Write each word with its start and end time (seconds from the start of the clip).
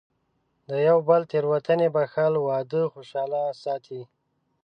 د 0.69 0.71
یو 0.87 0.97
بل 1.09 1.21
تېروتنې 1.31 1.87
بښل، 1.95 2.33
واده 2.39 2.81
خوشحاله 2.93 3.41
ساتي. 3.63 4.01